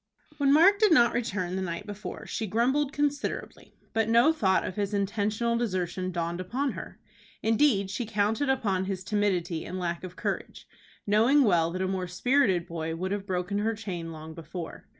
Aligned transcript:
When 0.39 0.51
Mark 0.51 0.79
did 0.79 0.91
not 0.91 1.13
return 1.13 1.55
the 1.55 1.61
night 1.61 1.85
before 1.85 2.25
she 2.25 2.47
grumbled 2.47 2.91
considerably, 2.91 3.75
but 3.93 4.09
no 4.09 4.33
thought 4.33 4.65
of 4.65 4.75
his 4.75 4.95
intentional 4.95 5.55
desertion 5.59 6.11
dawned 6.11 6.39
upon 6.41 6.71
her. 6.71 6.99
Indeed, 7.43 7.91
she 7.91 8.07
counted 8.07 8.49
upon 8.49 8.85
his 8.85 9.03
timidity 9.03 9.63
and 9.63 9.77
lack 9.77 10.03
of 10.03 10.15
courage, 10.15 10.67
knowing 11.05 11.43
well 11.43 11.69
that 11.69 11.83
a 11.83 11.87
more 11.87 12.07
spirited 12.07 12.65
boy 12.65 12.95
would 12.95 13.11
have 13.11 13.27
broken 13.27 13.59
her 13.59 13.75
chain 13.75 14.11
long 14.11 14.33
before. 14.33 14.87